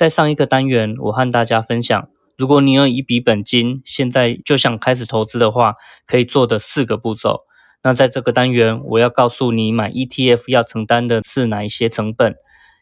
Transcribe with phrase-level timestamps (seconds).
[0.00, 5.74] 在上一个单元，我和大家分享，如果你有一笔本金，现在就想开始投资的话，
[6.06, 7.40] 可以做的四个步骤。
[7.82, 12.36] 那在这个单元，我要告诉你买 ETF 要承担的是哪一些成本，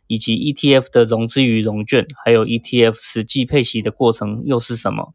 [0.06, 5.14] 以及 ETF 的融资与融券，还有 ETF 实际配息的过程又是什么？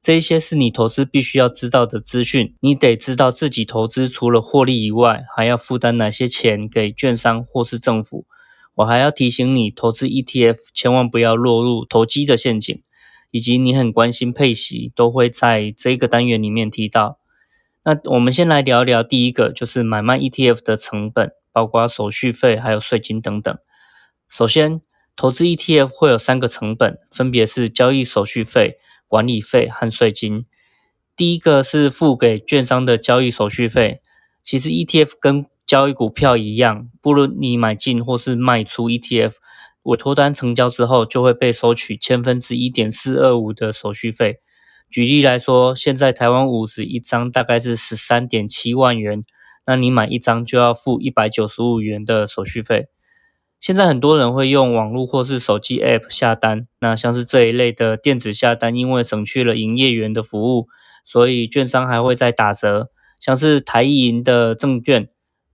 [0.00, 2.54] 这一些是你投资必须要知道的资讯。
[2.60, 8.26] 你得知道自己投资除了获利以外，还要负担哪些钱给券商或是政府。
[8.80, 12.82] 我还要提醒你，投资 ETF 千万不要落入投机的陷阱，
[13.30, 17.18] 以及你很关心配息，都会在这个单元里面提到。
[17.84, 23.54] 那我们先来聊聊第一个，就是买卖 ETF 的成本，包括手续费还有税金等等。
[24.28, 24.80] 首先，
[25.14, 28.76] 投资 ETF 会有三个成本，分别是交易手续费、
[29.08, 30.46] 管理费和税金。
[31.16, 34.00] 第一个是付给券商的交易手续费，
[34.42, 39.34] 其实 ETF 跟交易股票一样，不论你买进或是卖出 ETF，
[39.84, 44.40] 委托单成交之后，就会被收取千分之一点四二五的手续费。
[44.90, 49.22] 举例来说，现在台湾五十一张大概是十三点七万元，
[49.64, 52.86] 那你买一张就要付一百九十五元的手续费。
[53.60, 60.66] 现在很多人会用网络或是手机 App 下单，那像是这一类的电子下单，因为省去了营业员的服务，
[61.04, 62.88] 所以券商还会再打折，
[63.20, 65.08] 像是台银的证券。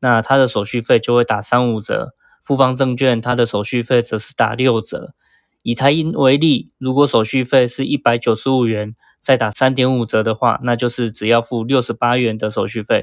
[0.07, 5.15] 那它的手续费就会打三五折，富邦证券它的手续费则是打六折。
[5.63, 13.03] 以台银为例，如果手续费是一百九十五元，再打三点五折的话，那就是只要付六十八元的手续费，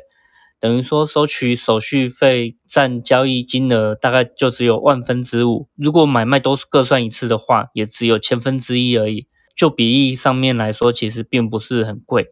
[0.61, 5.67] 等于说收取手续费占交易金额大概就只有万分之五。
[5.75, 9.27] 如果买卖都各算一次的话，也只有千分之一而已。
[9.57, 12.27] 就比例上面来说，其实并不是很贵。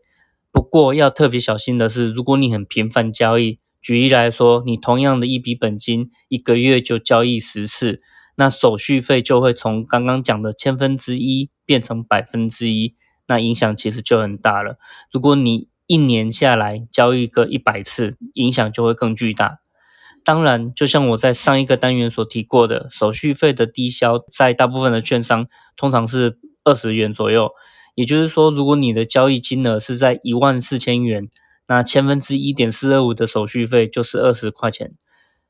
[0.50, 3.60] 不过要特别小心的是，如果你很频繁交易。
[3.82, 8.00] 举例来说，你同样的一笔本金，一个月就交易十次，
[8.36, 12.96] 那手续费就会从刚刚讲的千分之一变成百分之一，
[13.28, 14.78] 那影响其实就很大了。
[15.12, 19.58] 如果你一年下来交易个一百次，影响就会更巨大。
[20.24, 27.50] 当然，就像我在上一个单元所提过的，手续费的低消在大部分的券商通常是二十元左右，
[27.96, 31.30] 也就是说，如果你的交易金额是在一万四千元。
[31.68, 34.94] 那千分之一点四二五的手续费就是二十块钱，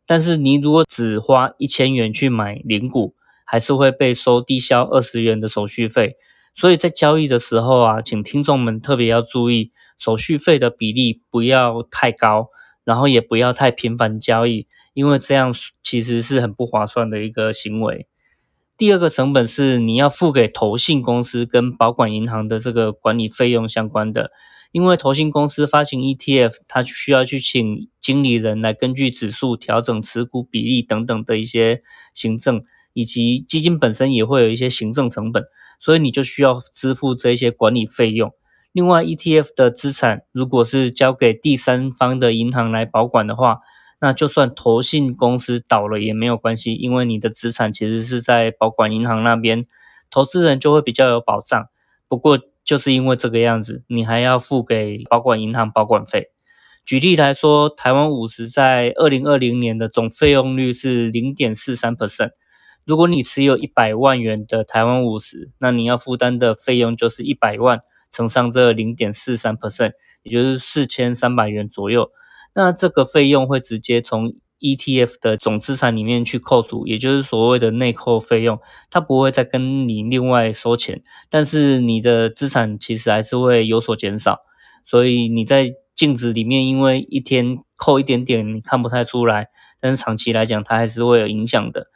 [0.05, 6.15] 但是你如果只花一千元去买零股，还是会被收低消二十元的手续费。
[6.53, 12.49] 所以在交易的时候啊，请听众们特别要注意手续费的比例不要太高，
[12.83, 18.07] 然后也不要太频繁交易，因为这样其实是很不划算的一个行为。
[18.77, 24.31] 第二个成本是你要付给投信公司跟保管银行的这个管理费用相关的。
[24.71, 31.81] 因为投信公司发行 ETF，它需要去请经理人来根据指数调整持股比例等等的一些
[32.13, 35.43] 行政，以及基金本身也会有一些行政成本，
[35.79, 38.33] 所以你就需要支付这些管理费用。
[38.71, 43.59] 另外，ETF 的资产如果是交给第三方的银行来保管的话，
[43.99, 49.65] 那就算投信公司倒了也没有关系，因为你的资产其实是在保管银行那边，
[50.09, 51.65] 投资人就会比较有保障。
[52.07, 52.39] 不过，
[52.71, 56.29] 就是因为这个样子，你还要付给保管银行保管费。
[56.85, 62.29] 举例来说，台湾五十在二零二零年的总费用率是零点四三 percent。
[62.85, 69.91] 如果你持有一百万元的台湾五十，那你要负担的费用就是一百万乘上这零点四三 percent，
[70.23, 72.09] 也就是四千三百元左右。
[72.55, 84.39] 那这个费用会直接从 ETF 的总资产里面去扣除，也就是所谓的内扣费用，它不会再跟你另外收钱，但是你的资产其实还是会有所减少，
[84.85, 89.47] 所以你在净值里面，因为一天扣一点点，你看不太出来，
[89.79, 91.87] 但是长期来讲，它还是会有影响的。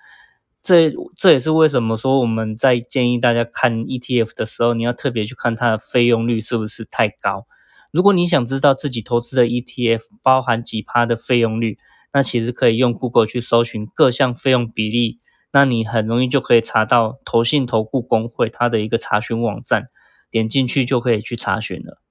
[0.61, 7.45] 这这也是为什么说我们在建议大家看 ETF 的时候，你要特别去看它的费用率是不是太高。
[7.91, 11.77] 如果你想知道自己投资的 ETF 包含几趴的费用率，
[12.15, 15.17] 那其实可以用 Google 去搜寻各项费用比例，
[15.51, 19.87] 那你很容易就可以查到投信投顾工会它的一个查询网站，
[20.31, 22.01] 点进去就可以去查询了。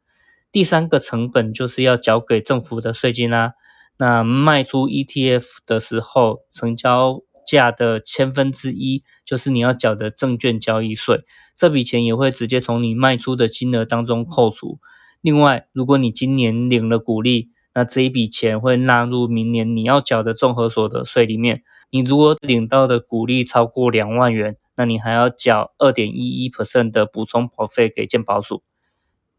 [0.52, 3.54] 第三个成本就是要缴给政府的税金啦。
[3.96, 11.24] 那卖出 ETF 的时候，成交价的千分之一，就是你要缴的证券交易税。
[11.56, 14.80] 这笔钱也会直接从你卖出的金额当中扣除。
[15.22, 21.62] 另外，如果你今年领了股利，那这一笔钱会纳入明年你要缴的综合所得税里面。
[21.90, 28.62] 你如果领到的股利超过两万元，那你还要缴二点一一 percent 的补充保费给健保署。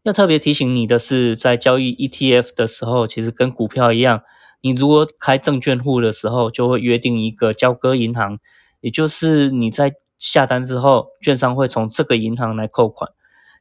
[0.02, 4.22] 要特别提醒你的是，在交易 ETF 的时候，其实跟股票一样，
[4.60, 8.38] 你如果开证券户的时候，就会约定一个交割银行，
[8.80, 13.10] 也就是你在下单之后，券商会从这个银行来扣款。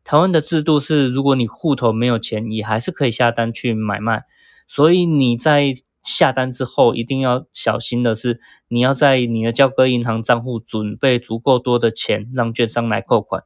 [0.03, 4.23] 台湾的制度是，如果你户头没有钱，你还是可以下单去买卖。
[4.67, 13.43] 所以你在下单之后，一定要小心的是，你要在你的交割银行账户准备足够多的钱，让券商来扣款。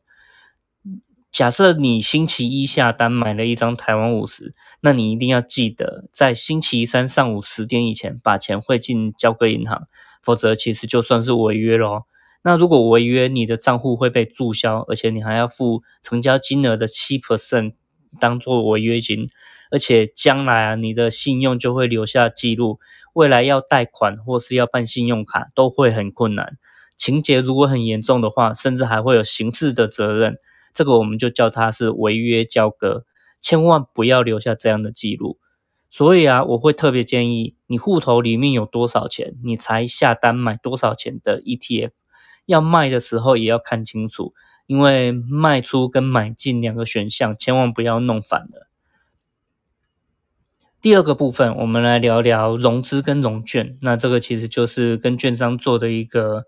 [1.32, 9.88] 假设你星期一下单买了一张台湾五十，那你一定要记得在星期三上午十点以前把钱汇进交割银行，
[10.24, 12.08] 否则其实就算是违约咯。
[12.42, 17.74] 那如果违约，你的账户会被注销，而且你还要付成交金额的七 percent
[18.20, 19.30] 当做违约金，
[19.70, 22.80] 而且将来啊，你的信用就会留下记录，
[23.14, 26.58] 未来要贷款或是要办信用卡都会很困难。
[26.98, 30.38] 情节如果很严重的话，甚至还会有刑事的责任。
[30.74, 33.06] 这个我们就叫它是违约交割，
[33.42, 35.38] 千万不要留下这样的记录。
[35.90, 41.92] 所以啊，我会特别建议你户头里面有多少钱，你才下单买多少钱的 ETF。
[42.46, 44.34] 要卖的时候也要看清楚，
[44.68, 48.69] 因为卖出跟买进两个选项，千万不要弄反了。
[50.82, 53.78] 第二个部分，我们来聊聊融资跟融券。
[53.82, 56.46] 那这个其实就是跟券商做的一个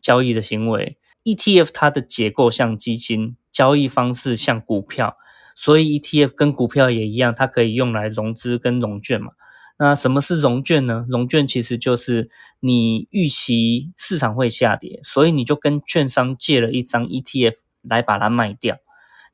[0.00, 0.96] 交易的行为。
[1.24, 3.36] ETF 它的结构像基金。
[3.52, 5.16] 交易方式像股票，
[5.54, 9.30] 所以 ETF 跟股票也一样，它可以用来融资跟融券嘛。
[9.78, 11.06] 那什么是融券呢？
[11.08, 18.78] 融券其实就是你预期市场会下跌，所以你就跟券商借了一张 ETF 来把它卖掉。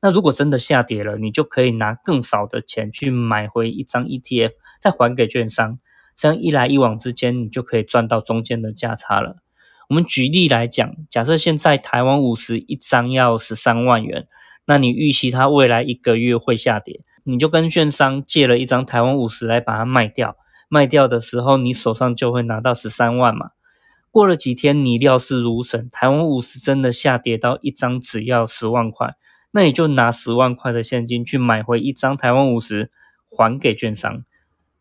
[0.01, 5.79] 那如果真的下跌了，你就可以拿更少的钱去买回一张 ETF，再还给券商。
[6.15, 9.37] 这样一来一往之间，你就可以赚到中间的价差了。
[9.89, 14.27] 我们举例来讲，假设现在台湾五十一张要十三万元，
[14.65, 20.35] 那你预期它未来一个月会下跌，你就跟券商借了一张台湾五十来把它卖掉，
[20.69, 23.51] 卖掉的时候你手上就会拿到十三万嘛。
[24.11, 29.15] 过了几天你料事如神，台湾五十真的下跌到一张只要十万块，
[29.51, 32.89] 那你就拿十万块的现金去买回一张台湾五十
[33.29, 34.23] 还给券商，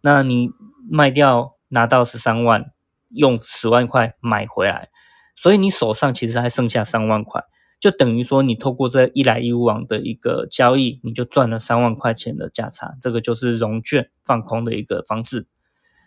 [0.00, 0.50] 那你
[0.90, 2.72] 卖掉拿到十三万，
[3.08, 4.88] 用十万块买回来。
[5.36, 7.42] 所以你手上其实还剩下三万块，
[7.80, 12.94] 就等于说你透过这一来一往的一个交易，你就赚了三万块钱的价差。
[13.00, 15.46] 这个就是融券放空的一个方式。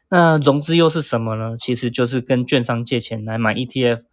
[0.09, 1.57] 那融资又是什么呢？
[1.57, 4.03] 其实就是跟券商借钱来买 ETF。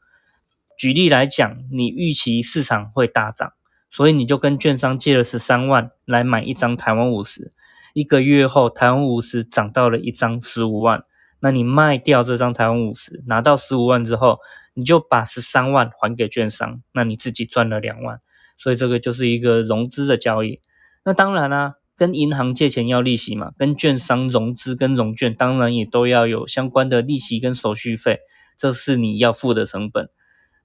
[0.78, 3.52] 举例来讲，你预期市场会大涨，
[3.90, 7.52] 所以你就跟券商借了十三万来买一张台湾五十。
[7.92, 11.02] 一个月后，台湾五十涨到了一张十五万，
[11.40, 14.38] 那你卖掉这张台湾五十，拿到十五万之后。
[14.74, 18.20] 你就把十三万还给券商，那你自己赚了两万，
[18.56, 20.60] 所以这个就是一个融资的交易。
[21.04, 28.20] 那当然啦，跟银行借钱要利息嘛，跟券商融资跟融券当然也都要有相关的利息跟手续费，
[28.56, 30.08] 这是你要付的成本。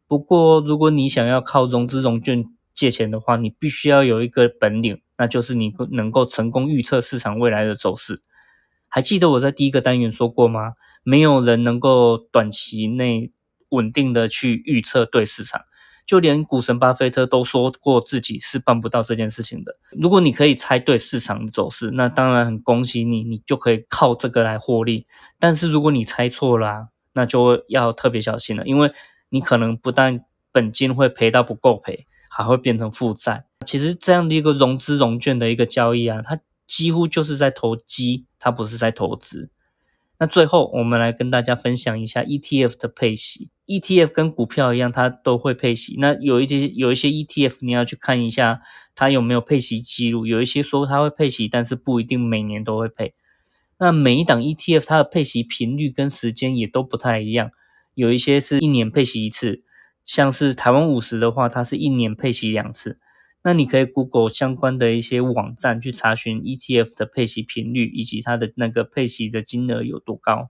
[0.08, 2.46] 不过如果你想要靠融资融券
[2.76, 8.22] 借钱的话，你必须要有一个本领，那就是你能够成功预测市场未来的走势。
[8.88, 10.74] 还记得我在第一个单元说过吗？
[11.04, 13.32] 没有人能够短期内。
[13.72, 15.62] 稳定的去预测对市场，
[16.06, 19.76] 就连股神巴菲特都说过自己是办不到这件事情的。
[19.92, 25.08] 如果你可以猜对市场的走势，那当然很恭喜你，你就可以靠这个来获利。
[25.40, 28.92] 但是如果你猜错了，那就要特别小心了，因为
[29.30, 32.06] 你可能不但本金会赔到不够赔，
[32.38, 33.46] 还会变成负债。
[33.66, 36.38] 其实这样的一个融资融券的一个交易啊，它
[36.68, 39.50] 几乎就是在投机，它不是在投资。
[40.20, 43.50] 那最后，我们来跟大家分享一下 ETF 的配息。
[43.68, 45.96] ETF 跟股票一样，它都会配息。
[46.00, 48.62] 那有一些有一些 ETF，你要去看一下
[48.96, 50.26] 它有没有配息记录。
[50.26, 53.14] 有一些说它会配息，但是不一定每年都会配。
[53.78, 57.52] 那每一档 ETF 它的配息频率跟时间也都不太一样。
[57.94, 59.64] 有一些是一年配息一次，
[60.06, 63.00] 像是台湾五十的话，它是一年配息两次。
[63.44, 70.50] 那你可以 Google 相关的一些网站去查询 ETF 的配息频率以及它的那个配息的金额有多高。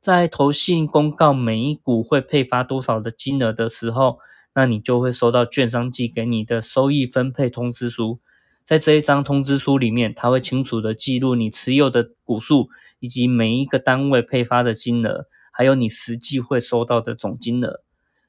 [0.00, 4.18] 在投信公告每一股会配发多少的金额的时候，
[4.54, 8.20] 那你就会收到券商寄给你的收益分配通知书。
[8.64, 12.68] 在这一张通知书里面，它会清楚的记录你持有的股数
[12.98, 17.80] 以及每一个单位配发的金额，还有你实际会收到的总金额，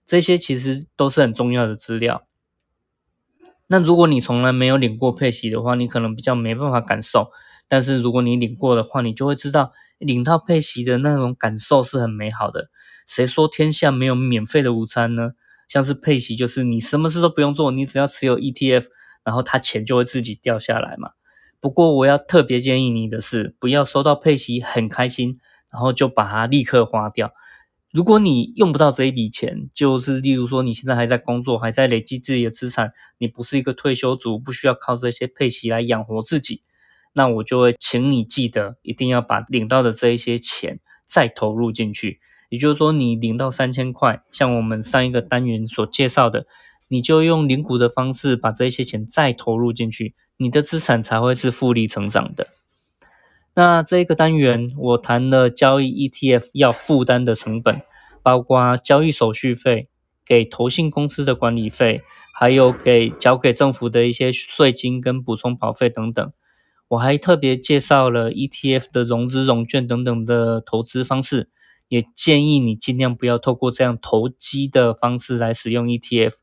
[0.06, 2.28] 这些其实都是很重要的资料。
[3.68, 7.30] 那如果你从来没有领过配息的话，你可能比较没办法感受。
[7.68, 12.68] 但是如果你领过的话，你就会知道领到配息的那种感受是很美好的。
[13.08, 15.32] 谁说天下没有免费的午餐呢？
[15.68, 18.86] 像是配息，就是你什么事都不用做，你只要持有 ETF，
[19.24, 21.12] 然后它钱就会自己掉下来嘛。
[21.60, 25.40] 不过我要特别建议你的是，不要收到配息很开心，
[25.72, 27.32] 然后就把它立刻花掉。
[27.94, 36.64] 如果你用不到这一笔钱，就是例如说你现在还在工作，还在累积自己的资产，你不是一个退休族，不需要靠这些配息来养活自己，
[37.14, 42.20] 那我就会请你记得，一定要把领到的这一些钱再投入进去。
[42.50, 46.48] 也就是说，你领到三千块，像我们上一个单元所介绍的，
[46.88, 52.48] 你就用领股的方式把这些钱再投入进去，你的资产才会是复利成长的。
[53.56, 57.82] 那这个单元我谈了交易 ETF 要负担的成本，
[58.24, 59.90] 包括交易手续费、
[60.26, 62.02] 给投信公司的管理费，
[62.34, 66.34] 还有给交给政府的一些税金跟补充保费等等。
[66.88, 71.50] 我还特别介绍了 ETF 的融资融券等等的投资方式，
[71.88, 76.38] 也建议你尽量不要透过这样投机的方式来使用 ETF。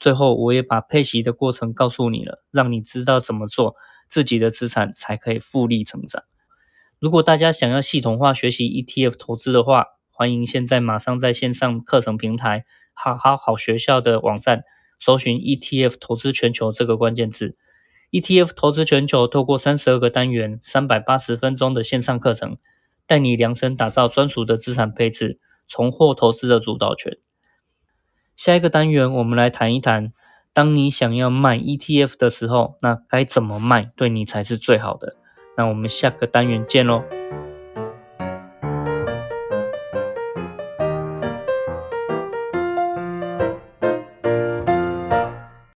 [0.00, 3.76] 最后，我也把配息的过程告诉你了，让你知道怎么做，
[4.08, 6.24] 自己的资产才可以复利成长。
[6.98, 14.64] 如果大家想要系统化学习 ETF 投资的话，欢迎现在马上在线上课程平台好好好学校的网站
[14.98, 17.58] 搜寻 ETF 投资全球这个关键字。
[18.12, 22.56] ETF 投资全球透过三十二个单元、三百八十分钟的线上课程，
[23.06, 25.38] 带你量身打造专属的资产配置，
[25.68, 27.18] 重获投资的主导权。
[28.34, 30.14] 下一个单元，我们来谈一谈，
[30.54, 35.16] 当你想要卖 ETF 的时候，那该怎么卖对你才是最好的？
[35.56, 37.02] 那我们下个单元见喽。